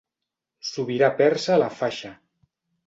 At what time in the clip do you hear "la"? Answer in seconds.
1.67-1.69